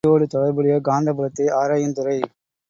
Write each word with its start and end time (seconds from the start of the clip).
புவியோடு 0.03 0.27
தொடர்புடைய 0.27 0.75
காந்தப் 0.79 1.17
புலத்தை 1.17 1.45
ஆராயுந் 1.57 1.93
துறை. 1.93 2.17